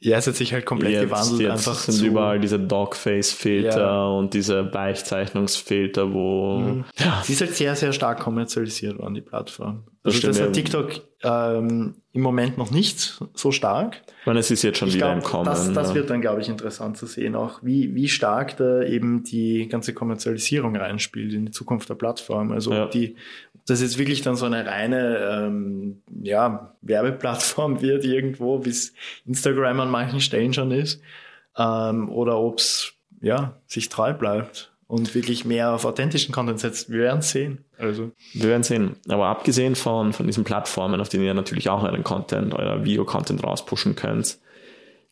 ja, 0.00 0.18
es 0.18 0.26
hat 0.26 0.34
sich 0.36 0.52
halt 0.52 0.66
komplett 0.66 0.92
Jetzt, 0.92 1.04
gewandelt. 1.04 1.40
jetzt 1.40 1.50
einfach 1.68 1.74
sind 1.80 1.94
zu, 1.94 2.06
überall 2.06 2.38
diese 2.38 2.58
Dogface-Filter 2.58 3.80
Ja. 3.80 4.06
und 4.08 4.34
diese 4.34 4.72
Weichzeichnungsfilter, 4.74 6.12
wo 6.12 6.58
Mhm. 6.58 6.84
ja, 6.98 7.22
Sie 7.24 7.32
ist 7.32 7.40
halt 7.40 7.54
sehr, 7.54 7.74
sehr 7.76 7.92
stark 7.92 8.20
kommerzialisiert 8.20 8.98
worden, 8.98 9.14
die 9.14 9.20
Plattform. 9.22 9.84
Das 10.02 10.14
Also 10.14 10.26
das, 10.28 10.36
stimmt, 10.36 10.48
hat. 10.48 10.54
TikTok 10.54 10.90
ähm, 11.22 11.94
im 12.12 12.20
Moment 12.20 12.58
noch 12.58 12.70
nicht 12.70 13.18
so 13.34 13.50
stark. 13.52 14.02
ich 14.20 14.26
meine, 14.26 14.40
es 14.40 14.50
ist 14.50 14.62
jetzt 14.62 14.78
schon 14.78 14.88
Ich 14.88 14.94
wieder 14.96 15.06
glaube, 15.06 15.20
im 15.20 15.24
Kommen. 15.24 15.46
das, 15.46 15.72
das 15.72 15.88
ja. 15.90 15.94
wird 15.94 16.10
dann, 16.10 16.20
glaube 16.20 16.42
ich, 16.42 16.48
interessant 16.50 16.98
zu 16.98 17.06
sehen, 17.06 17.34
auch 17.34 17.60
wie, 17.62 17.94
wie 17.94 18.08
stark 18.08 18.58
da 18.58 18.82
eben 18.82 19.24
die 19.24 19.66
ganze 19.68 19.94
Kommerzialisierung 19.94 20.76
reinspielt 20.76 21.32
in 21.32 21.46
die 21.46 21.52
Zukunft 21.52 21.88
der 21.88 21.94
Plattform. 21.94 22.52
Also 22.52 22.72
Ja. 22.74 22.84
ob 22.84 22.90
die, 22.90 23.16
das 23.66 23.80
jetzt 23.80 23.98
wirklich 23.98 24.22
dann 24.22 24.36
so 24.36 24.46
eine 24.46 24.66
reine 24.66 25.18
ähm, 25.18 26.02
ja, 26.22 26.74
Werbeplattform 26.82 27.80
wird 27.80 28.04
irgendwo, 28.04 28.64
wie 28.64 28.70
es 28.70 28.92
Instagram 29.26 29.80
an 29.80 29.90
manchen 29.90 30.20
Stellen 30.20 30.52
schon 30.52 30.70
ist, 30.70 31.00
ähm, 31.56 32.08
oder 32.10 32.38
ob 32.38 32.58
es 32.58 32.92
ja, 33.20 33.56
sich 33.66 33.88
treu 33.88 34.12
bleibt 34.12 34.72
und 34.86 35.14
wirklich 35.14 35.44
mehr 35.44 35.72
auf 35.72 35.84
authentischen 35.84 36.34
Content 36.34 36.60
setzt. 36.60 36.90
Wir 36.90 37.00
werden 37.00 37.22
sehen. 37.22 37.64
Also 37.78 38.12
Wir 38.34 38.50
werden 38.50 38.62
sehen. 38.62 38.96
Aber 39.08 39.26
abgesehen 39.26 39.74
von, 39.74 40.12
von 40.12 40.26
diesen 40.26 40.44
Plattformen, 40.44 41.00
auf 41.00 41.08
denen 41.08 41.24
ihr 41.24 41.34
natürlich 41.34 41.70
auch 41.70 41.82
euren 41.82 42.04
Content, 42.04 42.54
euer 42.54 42.84
Video-Content 42.84 43.42
rauspushen 43.42 43.96
könnt, 43.96 44.38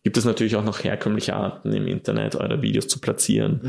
gibt 0.03 0.17
es 0.17 0.25
natürlich 0.25 0.57
auch 0.57 0.65
noch 0.65 0.83
herkömmliche 0.83 1.35
Arten 1.35 1.73
im 1.73 1.87
Internet, 1.87 2.37
eure 2.37 2.63
Videos 2.63 2.89
zu 2.89 3.01
platzieren. 3.01 3.61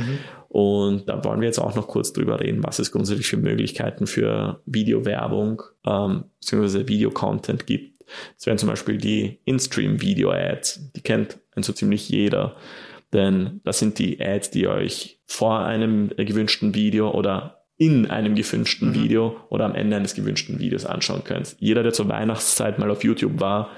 Und 0.50 1.08
da 1.08 1.24
wollen 1.24 1.42
wir 1.42 1.48
jetzt 1.48 1.60
auch 1.60 1.76
noch 1.76 1.88
kurz 1.88 2.14
drüber 2.14 2.40
reden, 2.40 2.64
was 2.64 2.80
es 2.80 2.92
grundsätzlich 2.92 3.28
für 3.28 3.38
Möglichkeiten 3.38 4.08
für 4.08 4.62
Videowerbung 4.66 5.62
ähm, 5.86 6.26
bzw. 6.42 6.88
Videocontent 6.88 7.68
gibt. 7.68 8.04
Das 8.36 8.46
wären 8.46 8.58
zum 8.58 8.70
Beispiel 8.70 8.98
die 8.98 9.40
In-Stream-Video-Ads. 9.46 10.92
Die 10.94 11.02
kennt 11.02 11.40
ein 11.56 11.64
so 11.64 11.74
ziemlich 11.74 12.10
jeder. 12.10 12.56
Denn 13.14 13.62
das 13.64 13.80
sind 13.80 14.00
die 14.00 14.20
Ads, 14.20 14.52
die 14.52 14.62
ihr 14.62 14.72
euch 14.72 15.20
vor 15.26 15.60
einem 15.60 16.10
gewünschten 16.10 16.74
Video 16.74 17.12
oder 17.12 17.64
in 17.78 18.10
einem 18.10 18.36
gewünschten 18.36 18.90
Mhm. 18.90 18.96
Video 18.96 19.38
oder 19.50 19.66
am 19.66 19.76
Ende 19.76 19.96
eines 19.96 20.16
gewünschten 20.16 20.60
Videos 20.60 20.86
anschauen 20.86 21.24
könnt. 21.24 21.56
Jeder, 21.60 21.84
der 21.84 21.94
zur 21.94 22.10
Weihnachtszeit 22.10 22.80
mal 22.80 22.90
auf 22.92 23.04
YouTube 23.04 23.40
war, 23.40 23.70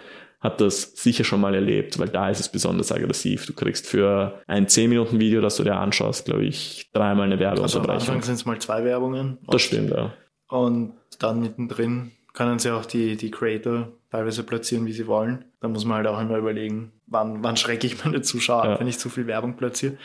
hat 0.46 0.62
das 0.62 0.94
sicher 0.96 1.24
schon 1.24 1.42
mal 1.42 1.54
erlebt, 1.54 2.00
weil 2.00 2.08
da 2.08 2.30
ist 2.30 2.40
es 2.40 2.50
besonders 2.50 2.92
aggressiv. 2.92 3.46
Du 3.46 3.54
kriegst 3.54 3.88
für 3.88 4.42
ein 4.48 4.68
10-Minuten-Video, 4.68 5.42
das 5.42 5.58
du 5.58 5.64
dir 5.64 5.76
anschaust, 5.76 6.26
glaube 6.26 6.46
ich, 6.46 6.90
dreimal 6.94 7.32
eine 7.32 7.50
also 7.50 7.80
am. 7.82 7.90
Anfang 7.90 8.22
sind 8.22 8.36
es 8.36 8.46
mal 8.46 8.60
zwei 8.60 8.84
Werbungen. 8.84 9.40
das 9.48 9.62
stimmt, 9.62 9.90
ja. 9.92 10.14
Und 10.48 10.94
dann 11.20 11.42
mittendrin 11.42 12.12
können 12.34 12.60
sie 12.60 12.72
auch 12.72 12.86
die, 12.86 13.16
die 13.18 13.32
Creator 13.32 13.90
teilweise 14.12 14.44
platzieren, 14.44 14.86
wie 14.86 14.92
sie 14.94 15.08
wollen. 15.08 15.46
Da 15.62 15.68
muss 15.68 15.86
man 15.86 15.98
halt 15.98 16.08
auch 16.08 16.20
immer 16.22 16.38
überlegen, 16.38 16.92
wann, 17.08 17.44
wann 17.44 17.58
schrecke 17.58 17.88
ich 17.88 18.04
meine 18.06 18.22
Zuschauer 18.22 18.64
ab, 18.64 18.70
Ja. 18.70 18.80
wenn 18.80 18.88
ich 18.88 19.00
zu 19.00 19.10
viel 19.10 19.28
Werbung 19.28 19.56
platziere. 19.58 19.98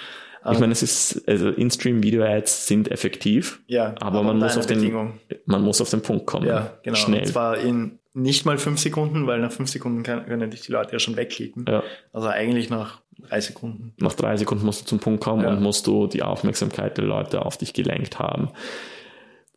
Ich 0.51 0.59
meine, 0.59 0.73
es 0.73 0.83
ist, 0.83 1.29
also 1.29 1.51
In-Stream-Video-Ads 1.51 2.67
sind 2.67 2.91
effektiv, 2.91 3.61
ja, 3.67 3.95
aber 4.01 4.23
man 4.23 4.37
unter 4.37 4.47
muss 4.47 4.57
auf 4.57 4.67
den, 4.67 5.13
man 5.45 5.63
muss 5.63 5.83
auf 5.83 5.91
den 5.91 6.01
Punkt 6.01 6.25
kommen. 6.25 6.47
Ja, 6.47 6.79
genau. 6.83 6.97
Schnell. 6.97 7.21
Und 7.21 7.27
zwar 7.27 7.59
in 7.59 7.99
nicht 8.13 8.45
mal 8.45 8.59
fünf 8.59 8.81
Sekunden, 8.81 9.27
weil 9.27 9.41
nach 9.41 9.53
fünf 9.53 9.71
Sekunden 9.71 10.03
kann, 10.03 10.27
können 10.27 10.51
dich 10.51 10.63
die 10.63 10.73
Leute 10.73 10.93
ja 10.93 10.99
schon 10.99 11.17
wegklicken. 11.17 11.65
Ja. 11.69 11.83
Also 12.13 12.29
eigentlich 12.29 12.69
nach 12.71 13.01
drei 13.19 13.41
Sekunden. 13.41 13.95
Nach 13.99 14.15
drei 14.15 14.37
Sekunden 14.37 14.65
musst 14.65 14.83
du 14.83 14.87
zum 14.87 14.99
Punkt 14.99 15.23
kommen 15.23 15.43
Ja. 15.45 15.51
und 15.51 15.63
musst 15.63 15.87
du 15.87 16.07
die 16.07 16.23
Aufmerksamkeit 16.23 16.97
der 16.99 17.05
Leute 17.05 17.45
auf 17.45 17.57
dich 17.57 17.73
gelenkt 17.73 18.19
haben. 18.19 18.51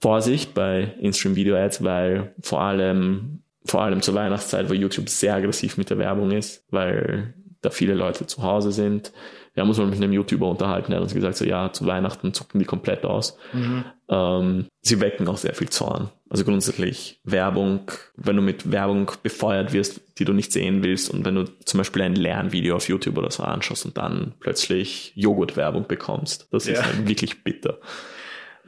Vorsicht 0.01 0.53
bei 0.53 0.93
In-Stream-Video-Ads, 0.99 1.83
weil 1.83 2.33
vor 2.41 2.61
allem, 2.61 3.41
vor 3.65 3.81
allem 3.81 4.01
zur 4.01 4.15
Weihnachtszeit, 4.15 4.69
wo 4.69 4.73
YouTube 4.73 5.09
sehr 5.09 5.35
aggressiv 5.35 5.77
mit 5.77 5.89
der 5.89 5.97
Werbung 5.97 6.31
ist, 6.31 6.65
weil 6.71 7.33
da 7.61 7.69
viele 7.69 7.93
Leute 7.93 8.27
zu 8.27 8.43
Hause 8.43 8.71
sind. 8.73 9.13
Wir 9.53 9.61
haben 9.61 9.69
uns 9.69 9.77
mal 9.77 9.85
mit 9.87 9.95
einem 10.01 10.13
YouTuber 10.13 10.49
unterhalten, 10.49 10.91
der 10.91 10.97
hat 10.97 11.03
uns 11.03 11.13
gesagt, 11.13 11.37
so 11.37 11.45
ja, 11.45 11.71
zu 11.71 11.85
Weihnachten 11.85 12.33
zucken 12.33 12.59
die 12.59 12.65
komplett 12.65 13.05
aus. 13.05 13.37
Mhm. 13.53 13.85
Ähm, 14.09 14.65
sie 14.81 14.99
wecken 14.99 15.27
auch 15.27 15.37
sehr 15.37 15.53
viel 15.53 15.69
Zorn. 15.69 16.09
Also 16.29 16.43
grundsätzlich 16.45 17.19
Werbung, 17.23 17.81
wenn 18.15 18.35
du 18.35 18.41
mit 18.41 18.71
Werbung 18.71 19.11
befeuert 19.21 19.71
wirst, 19.71 20.01
die 20.17 20.25
du 20.25 20.33
nicht 20.33 20.51
sehen 20.51 20.83
willst 20.83 21.11
und 21.11 21.23
wenn 21.25 21.35
du 21.35 21.45
zum 21.65 21.77
Beispiel 21.77 22.01
ein 22.01 22.15
Lernvideo 22.15 22.75
auf 22.75 22.89
YouTube 22.89 23.17
oder 23.17 23.29
so 23.29 23.43
anschaust 23.43 23.85
und 23.85 23.97
dann 23.97 24.33
plötzlich 24.39 25.11
Joghurtwerbung 25.15 25.87
bekommst, 25.87 26.47
das 26.51 26.65
ist 26.65 26.77
Ja. 26.79 26.85
halt 26.85 27.07
wirklich 27.07 27.43
bitter. 27.43 27.77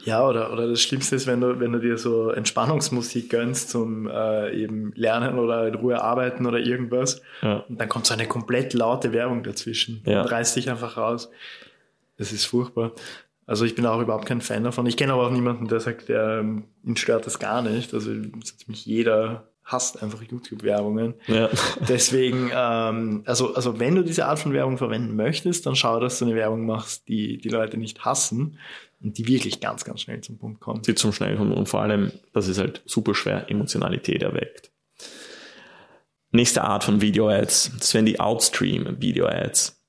Ja, 0.04 0.28
oder, 0.28 0.52
oder 0.52 0.68
das 0.68 0.82
Schlimmste 0.82 1.16
ist, 1.16 1.26
wenn 1.26 1.40
du, 1.42 1.60
wenn 1.60 1.72
du 1.72 1.80
dir 1.80 1.98
so 1.98 2.30
Entspannungsmusik 2.30 3.30
gönnst 3.30 3.70
zum 3.70 4.08
äh, 4.08 4.52
eben 4.54 4.92
Lernen 4.96 5.40
oder 5.40 5.68
in 5.68 5.76
Ruhe 5.76 6.02
arbeiten 6.02 6.46
oder 6.46 6.60
irgendwas. 6.60 7.22
Ja. 7.42 7.64
Und 7.70 7.80
dann 7.80 7.88
kommt 7.88 8.06
so 8.06 8.14
eine 8.14 8.28
komplett 8.28 8.74
laute 8.74 9.14
Werbung 9.14 9.42
dazwischen 9.44 10.02
Ja. 10.06 10.22
und 10.22 10.28
reißt 10.32 10.56
dich 10.58 10.70
einfach 10.70 10.98
raus. 10.98 11.30
Das 12.18 12.34
ist 12.34 12.46
furchtbar. 12.46 12.92
Also 13.48 13.64
ich 13.64 13.76
bin 13.76 13.86
auch 13.86 14.02
überhaupt 14.02 14.26
kein 14.26 14.42
Fan 14.42 14.64
davon. 14.64 14.86
Ich 14.86 14.98
kenne 14.98 15.14
aber 15.14 15.28
auch 15.28 15.32
niemanden, 15.32 15.68
der 15.68 15.80
sagt, 15.80 16.10
der, 16.10 16.40
ähm, 16.40 16.66
ihn 16.84 16.98
stört 16.98 17.26
das 17.26 17.40
gar 17.40 17.62
nicht. 17.62 17.94
Also 17.94 18.12
so 18.14 18.56
ziemlich 18.58 18.86
jeder 18.86 19.50
hasst 19.66 20.02
einfach 20.02 20.22
YouTube-Werbungen. 20.22 21.16
Ja. 21.28 21.50
Deswegen, 21.90 22.52
ähm, 22.54 23.24
also, 23.26 23.56
also 23.56 23.80
wenn 23.80 23.96
du 23.96 24.04
diese 24.04 24.26
Art 24.26 24.40
von 24.40 24.54
Werbung 24.54 24.78
verwenden 24.78 25.16
möchtest, 25.16 25.66
dann 25.66 25.76
schau, 25.76 26.00
dass 26.00 26.20
du 26.20 26.26
eine 26.26 26.36
Werbung 26.36 26.66
machst, 26.66 27.08
die 27.08 27.40
die 27.40 27.50
Leute 27.50 27.78
nicht 27.78 28.06
hassen 28.06 28.60
und 29.02 29.18
die 29.18 29.28
wirklich 29.28 29.60
ganz, 29.60 29.84
ganz 29.84 30.02
schnell 30.02 30.22
zum 30.22 30.38
Punkt 30.38 30.62
kommt. 30.62 30.88
die 30.88 30.96
zum 30.96 31.12
Schnell 31.12 31.36
kommen 31.36 31.52
und 31.52 31.68
vor 31.68 31.82
allem, 31.82 32.12
das 32.34 32.48
ist 32.48 32.60
halt 32.60 32.84
super 32.86 33.16
schwer 33.16 33.50
Emotionalität 33.50 34.22
erweckt. 34.22 34.72
Nächste 36.32 36.64
Art 36.64 36.84
von 36.84 37.02
Video-Ads, 37.02 37.72
das 37.80 37.94
wären 37.94 38.06
die 38.06 38.20
Outstream-Video-Ads. 38.20 39.82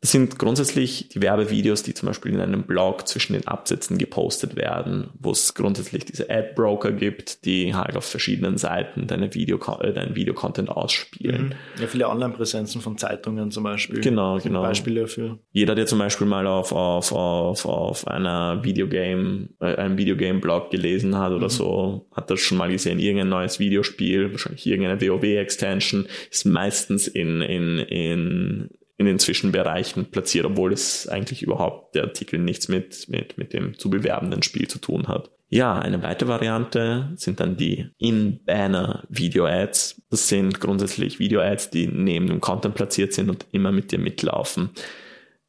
Das 0.00 0.12
sind 0.12 0.38
grundsätzlich 0.38 1.10
die 1.10 1.20
Werbevideos, 1.20 1.82
die 1.82 1.92
zum 1.92 2.06
Beispiel 2.06 2.32
in 2.32 2.40
einem 2.40 2.62
Blog 2.62 3.06
zwischen 3.06 3.34
den 3.34 3.46
Absätzen 3.46 3.98
gepostet 3.98 4.56
werden, 4.56 5.10
wo 5.18 5.30
es 5.30 5.52
grundsätzlich 5.52 6.06
diese 6.06 6.30
Ad-Broker 6.30 6.92
gibt, 6.92 7.44
die 7.44 7.74
halt 7.74 7.98
auf 7.98 8.06
verschiedenen 8.06 8.56
Seiten 8.56 9.06
deine 9.06 9.34
Video, 9.34 9.58
äh, 9.80 9.92
deinen 9.92 10.16
Videocontent 10.16 10.70
ausspielen. 10.70 11.48
Mhm. 11.48 11.82
Ja, 11.82 11.86
viele 11.86 12.08
Online-Präsenzen 12.08 12.80
von 12.80 12.96
Zeitungen 12.96 13.50
zum 13.50 13.64
Beispiel. 13.64 14.00
Genau, 14.00 14.38
genau. 14.38 14.62
Beispiele 14.62 15.02
dafür. 15.02 15.38
Jeder, 15.52 15.74
der 15.74 15.84
zum 15.84 15.98
Beispiel 15.98 16.26
mal 16.26 16.46
auf, 16.46 16.72
auf, 16.72 17.12
auf, 17.12 17.66
auf 17.66 18.08
einer 18.08 18.64
Videogame, 18.64 19.50
äh, 19.60 19.74
einem 19.74 19.98
Videogame-Blog 19.98 20.70
gelesen 20.70 21.18
hat 21.18 21.32
oder 21.32 21.46
mhm. 21.46 21.50
so, 21.50 22.06
hat 22.12 22.30
das 22.30 22.40
schon 22.40 22.56
mal 22.56 22.70
gesehen, 22.70 23.00
irgendein 23.00 23.28
neues 23.28 23.58
Videospiel, 23.58 24.32
wahrscheinlich 24.32 24.66
irgendeine 24.66 24.98
WoW-Extension, 24.98 26.06
ist 26.30 26.46
meistens 26.46 27.06
in, 27.06 27.42
in, 27.42 27.78
in 27.80 28.70
in 29.00 29.06
den 29.06 29.18
Zwischenbereichen 29.18 30.10
platziert, 30.10 30.44
obwohl 30.44 30.74
es 30.74 31.08
eigentlich 31.08 31.42
überhaupt 31.42 31.94
der 31.94 32.02
Artikel 32.02 32.38
nichts 32.38 32.68
mit, 32.68 33.08
mit, 33.08 33.38
mit 33.38 33.54
dem 33.54 33.78
zu 33.78 33.88
bewerbenden 33.88 34.42
Spiel 34.42 34.68
zu 34.68 34.78
tun 34.78 35.08
hat. 35.08 35.30
Ja, 35.48 35.78
eine 35.78 36.02
weitere 36.02 36.28
Variante 36.28 37.10
sind 37.16 37.40
dann 37.40 37.56
die 37.56 37.88
In-Banner-Video-Ads. 37.96 40.02
Das 40.10 40.28
sind 40.28 40.60
grundsätzlich 40.60 41.18
Video-Ads, 41.18 41.70
die 41.70 41.86
neben 41.86 42.26
dem 42.26 42.42
Content 42.42 42.74
platziert 42.74 43.14
sind 43.14 43.30
und 43.30 43.46
immer 43.52 43.72
mit 43.72 43.90
dir 43.90 43.98
mitlaufen. 43.98 44.68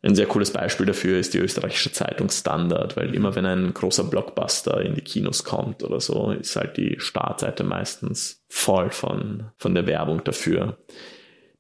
Ein 0.02 0.16
sehr 0.16 0.28
cooles 0.28 0.52
Beispiel 0.52 0.86
dafür 0.86 1.20
ist 1.20 1.34
die 1.34 1.40
österreichische 1.40 1.92
Zeitung 1.92 2.30
Standard, 2.30 2.96
weil 2.96 3.14
immer 3.14 3.36
wenn 3.36 3.46
ein 3.46 3.74
großer 3.74 4.06
Blockbuster 4.06 4.80
in 4.80 4.96
die 4.96 5.02
Kinos 5.02 5.44
kommt 5.44 5.84
oder 5.84 6.00
so, 6.00 6.32
ist 6.32 6.56
halt 6.56 6.78
die 6.78 6.96
Startseite 7.00 7.66
meistens 7.66 8.46
voll 8.48 8.92
von, 8.92 9.52
von 9.58 9.76
der 9.76 9.88
Werbung 9.88 10.24
dafür. 10.24 10.78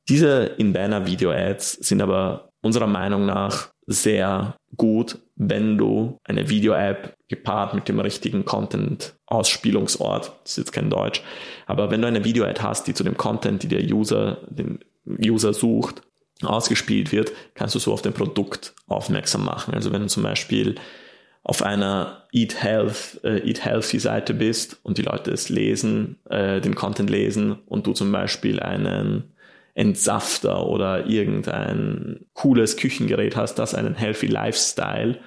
Diese 0.10 0.56
In-Banner-Video-Ads 0.58 1.74
sind 1.74 2.02
aber 2.02 2.50
unserer 2.62 2.88
Meinung 2.88 3.26
nach 3.26 3.70
sehr 3.88 4.56
gut, 4.78 5.20
wenn 5.36 5.78
du 5.78 6.18
eine 6.24 6.50
Video-App 6.50 7.16
gepaart 7.28 7.74
mit 7.74 7.88
dem 7.88 8.00
richtigen 8.00 8.46
Content-Ausspielungsort, 8.46 10.32
das 10.44 10.52
ist 10.52 10.58
jetzt 10.58 10.74
kein 10.74 10.90
Deutsch, 10.90 11.22
aber 11.66 11.92
wenn 11.92 12.02
du 12.02 12.08
eine 12.08 12.24
Video-Ad 12.24 12.62
hast, 12.62 12.88
die 12.88 12.94
zu 12.94 13.04
dem 13.04 13.18
Content, 13.18 13.64
die 13.64 13.68
der 13.68 13.84
User, 13.84 14.38
den 14.50 14.80
User 15.06 15.54
sucht, 15.54 16.02
ausgespielt 16.44 17.12
wird, 17.12 17.32
kannst 17.54 17.76
du 17.76 17.80
so 17.80 17.94
auf 17.94 18.02
dein 18.02 18.14
Produkt 18.14 18.74
aufmerksam 18.88 19.46
machen. 19.46 19.74
Also 19.74 19.92
wenn 19.92 20.02
du 20.02 20.08
zum 20.08 20.24
Beispiel 20.24 20.76
auf 21.44 21.64
einer 21.64 22.24
Eat 22.32 22.62
Health, 22.62 23.20
äh, 23.24 23.48
Eat 23.48 23.66
Healthy 23.66 24.00
Seite 24.00 24.34
bist 24.34 24.80
und 24.84 24.98
die 24.98 25.04
Leute 25.04 25.32
es 25.32 25.50
lesen, 25.50 26.18
äh, 26.30 26.62
den 26.62 26.76
Content 26.76 27.10
lesen 27.10 27.54
und 27.66 27.88
du 27.88 27.94
zum 27.94 28.12
Beispiel 28.12 28.60
einen 28.60 29.31
Entsafter 29.74 30.66
oder 30.68 31.06
irgendein 31.08 32.26
cooles 32.34 32.78
Küchengerät 32.78 33.36
hast, 33.36 33.56
das 33.56 33.74
einen 33.74 33.96
Healthy 33.96 34.28
Lifestyle 34.28 35.20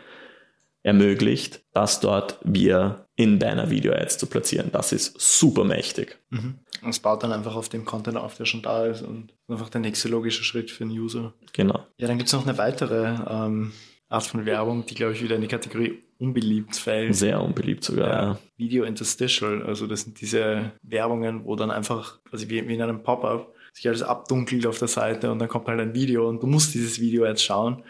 ermöglicht, 0.82 1.62
das 1.72 2.00
dort 2.00 2.38
wir 2.42 3.06
in 3.16 3.38
Banner 3.38 3.70
Video 3.70 3.92
Ads 3.92 4.18
zu 4.18 4.26
platzieren. 4.26 4.70
Das 4.72 4.92
ist 4.92 5.18
super 5.18 5.64
mächtig. 5.64 6.18
Mhm. 6.30 6.58
Es 6.86 6.98
baut 6.98 7.22
dann 7.22 7.32
einfach 7.32 7.56
auf 7.56 7.70
dem 7.70 7.84
Content 7.84 8.18
auf, 8.18 8.36
der 8.36 8.44
schon 8.44 8.60
da 8.60 8.84
ist 8.86 9.02
und 9.02 9.32
einfach 9.48 9.70
der 9.70 9.80
nächste 9.80 10.08
logische 10.08 10.44
Schritt 10.44 10.70
für 10.70 10.84
den 10.84 10.92
User. 10.92 11.32
Genau. 11.54 11.86
Ja, 11.96 12.06
dann 12.06 12.18
gibt 12.18 12.28
es 12.28 12.34
noch 12.34 12.46
eine 12.46 12.58
weitere 12.58 13.14
ähm, 13.28 13.72
Art 14.08 14.24
von 14.24 14.44
Werbung, 14.44 14.84
die, 14.84 14.94
glaube 14.94 15.14
ich, 15.14 15.22
wieder 15.22 15.36
in 15.36 15.40
die 15.40 15.48
Kategorie 15.48 16.02
unbeliebt 16.18 16.76
fällt. 16.76 17.14
Sehr 17.14 17.42
unbeliebt 17.42 17.82
sogar. 17.84 18.08
Ja. 18.08 18.38
Video 18.56 18.84
Interstitial, 18.84 19.62
also 19.62 19.86
das 19.86 20.02
sind 20.02 20.20
diese 20.20 20.72
Werbungen, 20.82 21.44
wo 21.46 21.56
dann 21.56 21.70
einfach, 21.70 22.20
also 22.30 22.48
wie, 22.50 22.68
wie 22.68 22.74
in 22.74 22.82
einem 22.82 23.02
Pop-up, 23.02 23.53
sich 23.74 23.88
alles 23.88 24.02
abdunkelt 24.02 24.66
auf 24.66 24.78
der 24.78 24.88
Seite 24.88 25.30
und 25.30 25.38
dann 25.40 25.48
kommt 25.48 25.66
halt 25.66 25.80
ein 25.80 25.94
Video 25.94 26.28
und 26.28 26.42
du 26.42 26.46
musst 26.46 26.74
dieses 26.74 27.00
Video 27.00 27.26
jetzt 27.26 27.44
schauen. 27.44 27.82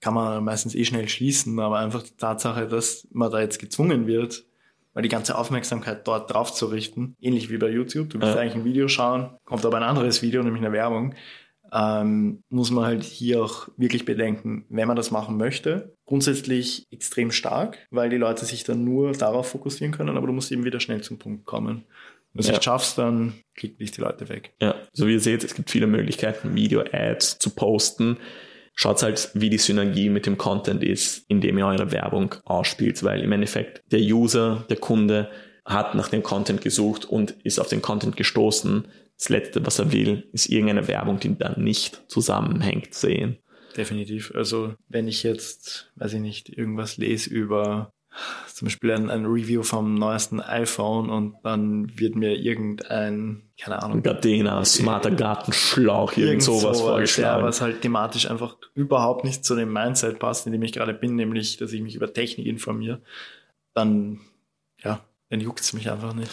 Kann 0.00 0.14
man 0.14 0.44
meistens 0.44 0.74
eh 0.74 0.84
schnell 0.84 1.08
schließen, 1.08 1.58
aber 1.58 1.78
einfach 1.78 2.02
die 2.02 2.16
Tatsache, 2.16 2.68
dass 2.68 3.08
man 3.12 3.30
da 3.30 3.40
jetzt 3.40 3.58
gezwungen 3.58 4.06
wird, 4.06 4.44
weil 4.92 5.02
die 5.02 5.08
ganze 5.08 5.38
Aufmerksamkeit 5.38 6.06
dort 6.06 6.32
drauf 6.32 6.52
zu 6.52 6.66
richten, 6.66 7.16
ähnlich 7.20 7.50
wie 7.50 7.56
bei 7.56 7.70
YouTube, 7.70 8.10
du 8.10 8.20
willst 8.20 8.34
ja. 8.34 8.40
eigentlich 8.40 8.56
ein 8.56 8.64
Video 8.64 8.88
schauen, 8.88 9.30
kommt 9.44 9.64
aber 9.64 9.78
ein 9.78 9.82
anderes 9.82 10.20
Video, 10.20 10.42
nämlich 10.42 10.62
eine 10.62 10.72
Werbung, 10.72 11.14
ähm, 11.72 12.42
muss 12.50 12.70
man 12.70 12.84
halt 12.84 13.02
hier 13.02 13.42
auch 13.42 13.68
wirklich 13.78 14.04
bedenken, 14.04 14.66
wenn 14.68 14.88
man 14.88 14.96
das 14.96 15.10
machen 15.10 15.38
möchte, 15.38 15.96
grundsätzlich 16.04 16.84
extrem 16.90 17.30
stark, 17.30 17.78
weil 17.90 18.10
die 18.10 18.18
Leute 18.18 18.44
sich 18.44 18.64
dann 18.64 18.84
nur 18.84 19.12
darauf 19.12 19.48
fokussieren 19.48 19.92
können, 19.94 20.18
aber 20.18 20.26
du 20.26 20.34
musst 20.34 20.52
eben 20.52 20.64
wieder 20.64 20.80
schnell 20.80 21.00
zum 21.00 21.18
Punkt 21.18 21.46
kommen. 21.46 21.86
Wenn 22.34 22.42
du 22.44 22.48
es 22.48 22.54
ja. 22.54 22.62
schaffst, 22.62 22.98
dann 22.98 23.34
klicken 23.54 23.78
dich 23.78 23.90
die 23.90 24.00
Leute 24.00 24.28
weg. 24.28 24.54
Ja, 24.60 24.74
so 24.92 25.06
wie 25.06 25.12
ihr 25.12 25.20
seht, 25.20 25.44
es 25.44 25.54
gibt 25.54 25.70
viele 25.70 25.86
Möglichkeiten, 25.86 26.54
Video-Ads 26.54 27.38
zu 27.38 27.50
posten. 27.50 28.16
Schaut 28.74 29.02
halt, 29.02 29.30
wie 29.34 29.50
die 29.50 29.58
Synergie 29.58 30.08
mit 30.08 30.24
dem 30.24 30.38
Content 30.38 30.82
ist, 30.82 31.26
indem 31.28 31.58
ihr 31.58 31.66
eure 31.66 31.92
Werbung 31.92 32.34
ausspielt, 32.44 33.02
weil 33.02 33.20
im 33.20 33.32
Endeffekt 33.32 33.82
der 33.92 34.00
User, 34.00 34.64
der 34.70 34.78
Kunde 34.78 35.30
hat 35.64 35.94
nach 35.94 36.08
dem 36.08 36.22
Content 36.22 36.62
gesucht 36.62 37.04
und 37.04 37.32
ist 37.44 37.60
auf 37.60 37.68
den 37.68 37.82
Content 37.82 38.16
gestoßen. 38.16 38.88
Das 39.18 39.28
Letzte, 39.28 39.64
was 39.66 39.78
er 39.78 39.92
will, 39.92 40.28
ist 40.32 40.48
irgendeine 40.48 40.88
Werbung, 40.88 41.20
die 41.20 41.36
dann 41.36 41.62
nicht 41.62 42.02
zusammenhängt, 42.08 42.94
sehen. 42.94 43.38
Definitiv. 43.76 44.32
Also 44.34 44.74
wenn 44.88 45.06
ich 45.06 45.22
jetzt, 45.22 45.92
weiß 45.96 46.14
ich 46.14 46.20
nicht, 46.20 46.48
irgendwas 46.48 46.96
lese 46.96 47.30
über 47.30 47.92
zum 48.52 48.66
Beispiel 48.66 48.92
ein, 48.92 49.10
ein, 49.10 49.26
Review 49.26 49.62
vom 49.62 49.94
neuesten 49.94 50.40
iPhone 50.40 51.10
und 51.10 51.36
dann 51.42 51.98
wird 51.98 52.14
mir 52.14 52.36
irgendein, 52.36 53.42
keine 53.58 53.82
Ahnung. 53.82 54.02
Gardena, 54.02 54.64
smarter 54.64 55.10
Gartenschlauch, 55.10 56.12
irgend, 56.12 56.26
irgend 56.26 56.42
sowas, 56.42 56.60
sowas 56.60 56.80
vorgeschlagen. 56.80 57.40
Ja, 57.40 57.46
was 57.46 57.60
halt 57.60 57.82
thematisch 57.82 58.30
einfach 58.30 58.56
überhaupt 58.74 59.24
nicht 59.24 59.44
zu 59.44 59.56
dem 59.56 59.72
Mindset 59.72 60.18
passt, 60.18 60.46
in 60.46 60.52
dem 60.52 60.62
ich 60.62 60.72
gerade 60.72 60.94
bin, 60.94 61.16
nämlich, 61.16 61.56
dass 61.56 61.72
ich 61.72 61.80
mich 61.80 61.94
über 61.94 62.12
Technik 62.12 62.46
informiere. 62.46 63.00
Dann, 63.74 64.20
ja, 64.82 65.00
dann 65.30 65.40
juckt 65.40 65.60
es 65.60 65.72
mich 65.72 65.90
einfach 65.90 66.12
nicht. 66.12 66.30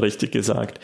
Richtig 0.00 0.30
gesagt. 0.30 0.78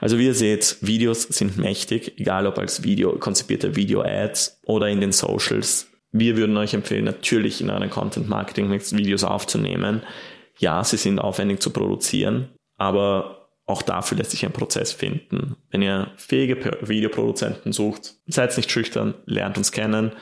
Also 0.00 0.18
wie 0.18 0.26
ihr 0.26 0.34
seht, 0.34 0.76
Videos 0.82 1.22
sind 1.22 1.56
mächtig, 1.56 2.20
egal 2.20 2.46
ob 2.46 2.58
als 2.58 2.84
Video, 2.84 3.18
konzipierte 3.18 3.74
Video-Ads 3.74 4.60
oder 4.64 4.88
in 4.88 5.00
den 5.00 5.12
Socials 5.12 5.88
wir 6.10 6.36
würden 6.36 6.56
euch 6.56 6.74
empfehlen, 6.74 7.04
natürlich 7.04 7.60
in 7.60 7.70
euren 7.70 7.90
Content 7.90 8.28
Marketing 8.28 8.70
Videos 8.70 9.24
aufzunehmen. 9.24 10.02
Ja, 10.58 10.82
sie 10.82 10.96
sind 10.96 11.18
aufwendig 11.18 11.60
zu 11.60 11.70
produzieren, 11.70 12.48
aber 12.76 13.38
auch 13.66 13.82
dafür 13.82 14.16
lässt 14.16 14.30
sich 14.30 14.46
ein 14.46 14.52
Prozess 14.52 14.92
finden. 14.92 15.56
Wenn 15.70 15.82
ihr 15.82 16.10
fähige 16.16 16.78
Videoproduzenten 16.80 17.72
sucht, 17.72 18.14
seid 18.26 18.56
nicht 18.56 18.70
schüchtern, 18.70 19.14
lernt 19.26 19.58
uns 19.58 19.72
kennen. 19.72 20.12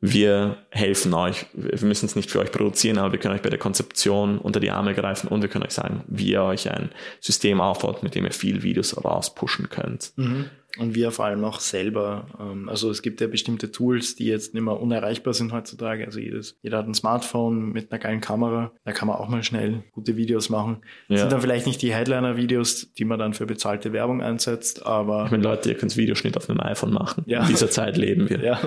Wir 0.00 0.58
helfen 0.68 1.14
euch. 1.14 1.46
Wir 1.54 1.78
müssen 1.88 2.04
es 2.04 2.14
nicht 2.14 2.30
für 2.30 2.40
euch 2.40 2.52
produzieren, 2.52 2.98
aber 2.98 3.12
wir 3.12 3.18
können 3.18 3.34
euch 3.34 3.40
bei 3.40 3.48
der 3.48 3.58
Konzeption 3.58 4.38
unter 4.38 4.60
die 4.60 4.70
Arme 4.70 4.92
greifen 4.92 5.28
und 5.28 5.40
wir 5.40 5.48
können 5.48 5.64
euch 5.64 5.72
sagen, 5.72 6.04
wie 6.08 6.32
ihr 6.32 6.42
euch 6.42 6.70
ein 6.70 6.90
System 7.20 7.62
aufbaut, 7.62 8.02
mit 8.02 8.14
dem 8.14 8.26
ihr 8.26 8.32
viel 8.32 8.62
Videos 8.62 9.02
rauspushen 9.02 9.70
könnt. 9.70 10.12
Mhm. 10.16 10.50
Und 10.78 10.94
wir 10.94 11.10
vor 11.10 11.26
allem 11.26 11.44
auch 11.44 11.60
selber. 11.60 12.26
Ähm, 12.40 12.68
also 12.68 12.90
es 12.90 13.02
gibt 13.02 13.20
ja 13.20 13.26
bestimmte 13.26 13.70
Tools, 13.70 14.16
die 14.16 14.26
jetzt 14.26 14.54
nicht 14.54 14.62
mehr 14.62 14.80
unerreichbar 14.80 15.34
sind 15.34 15.52
heutzutage. 15.52 16.04
Also 16.04 16.18
jedes, 16.18 16.58
jeder 16.62 16.78
hat 16.78 16.86
ein 16.86 16.94
Smartphone 16.94 17.72
mit 17.72 17.92
einer 17.92 18.00
geilen 18.00 18.20
Kamera. 18.20 18.72
Da 18.84 18.92
kann 18.92 19.08
man 19.08 19.16
auch 19.16 19.28
mal 19.28 19.42
schnell 19.44 19.84
gute 19.92 20.16
Videos 20.16 20.48
machen. 20.50 20.78
Ja. 21.08 21.18
Sind 21.18 21.32
dann 21.32 21.40
vielleicht 21.40 21.66
nicht 21.66 21.80
die 21.82 21.94
Headliner-Videos, 21.94 22.92
die 22.94 23.04
man 23.04 23.18
dann 23.18 23.34
für 23.34 23.46
bezahlte 23.46 23.92
Werbung 23.92 24.22
einsetzt, 24.22 24.84
aber. 24.84 25.26
Ich 25.26 25.30
meine, 25.30 25.44
Leute, 25.44 25.70
ihr 25.70 25.76
könnt 25.76 25.96
Videoschnitt 25.96 26.36
auf 26.36 26.50
einem 26.50 26.60
iPhone 26.60 26.92
machen. 26.92 27.24
Ja. 27.26 27.42
In 27.42 27.48
dieser 27.48 27.70
Zeit 27.70 27.96
leben 27.96 28.28
wir. 28.28 28.42
Ja 28.42 28.60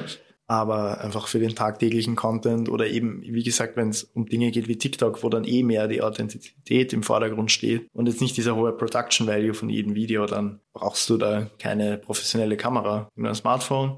aber 0.48 1.02
einfach 1.02 1.28
für 1.28 1.40
den 1.40 1.56
tagtäglichen 1.56 2.16
Content 2.16 2.70
oder 2.70 2.88
eben, 2.88 3.22
wie 3.22 3.44
gesagt, 3.44 3.76
wenn 3.76 3.90
es 3.90 4.04
um 4.04 4.28
Dinge 4.28 4.50
geht 4.52 4.70
wie 4.70 4.78
TikTok, 4.78 5.22
wo 5.22 5.30
dann 5.30 5.44
eh 5.44 5.62
mehr 5.62 5.90
die 5.90 6.02
Authentizität 6.02 6.94
im 6.94 7.04
Vordergrund 7.04 7.52
steht 7.52 7.88
und 7.94 8.08
jetzt 8.08 8.22
nicht 8.22 8.38
dieser 8.38 8.56
hohe 8.56 8.72
Production 8.72 9.28
Value 9.28 9.54
von 9.54 9.70
jedem 9.70 9.94
Video, 9.94 10.26
dann 10.26 10.62
brauchst 10.74 11.10
du 11.10 11.18
da 11.18 11.50
keine 11.60 11.98
professionelle 11.98 12.56
Kamera. 12.56 13.10
Nimm 13.16 13.26
dein 13.26 13.36
Smartphone, 13.36 13.98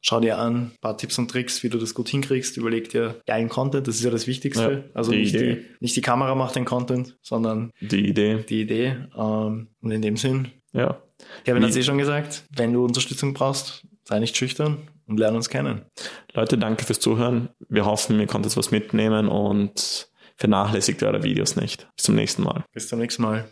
schau 0.00 0.18
dir 0.20 0.38
an, 0.38 0.54
ein 0.54 0.72
paar 0.80 0.96
Tipps 0.96 1.18
und 1.18 1.30
Tricks, 1.30 1.62
wie 1.62 1.68
du 1.68 1.76
das 1.76 1.92
gut 1.92 2.08
hinkriegst, 2.08 2.56
überleg 2.56 2.88
dir 2.88 3.20
geilen 3.26 3.50
Content, 3.50 3.86
das 3.86 3.96
ist 3.96 4.04
ja 4.04 4.10
das 4.10 4.26
Wichtigste. 4.26 4.84
Ja, 4.86 4.90
also 4.94 5.12
die 5.12 5.18
nicht, 5.18 5.34
die, 5.34 5.66
nicht 5.80 5.94
die 5.94 6.00
Kamera 6.00 6.34
macht 6.34 6.56
den 6.56 6.64
Content, 6.64 7.18
sondern 7.20 7.70
die 7.82 8.08
Idee. 8.08 8.44
Die 8.48 8.62
Idee. 8.62 8.96
Ähm, 9.14 9.68
und 9.82 9.90
in 9.90 10.00
dem 10.00 10.16
Sinn, 10.16 10.48
ja. 10.72 11.02
Kevin 11.44 11.62
hat 11.62 11.70
es 11.70 11.76
eh 11.76 11.82
schon 11.82 11.98
gesagt, 11.98 12.44
wenn 12.56 12.72
du 12.72 12.84
Unterstützung 12.84 13.34
brauchst, 13.34 13.84
sei 14.04 14.18
nicht 14.18 14.36
schüchtern, 14.36 14.88
und 15.06 15.18
lernen 15.18 15.36
uns 15.36 15.48
kennen. 15.48 15.84
Leute, 16.32 16.58
danke 16.58 16.84
fürs 16.84 17.00
Zuhören. 17.00 17.50
Wir 17.68 17.84
hoffen, 17.84 18.18
ihr 18.18 18.26
konntet 18.26 18.56
was 18.56 18.70
mitnehmen 18.70 19.28
und 19.28 20.08
vernachlässigt 20.36 21.02
eure 21.02 21.22
Videos 21.22 21.56
nicht. 21.56 21.88
Bis 21.96 22.06
zum 22.06 22.14
nächsten 22.14 22.42
Mal. 22.42 22.64
Bis 22.72 22.88
zum 22.88 22.98
nächsten 22.98 23.22
Mal. 23.22 23.48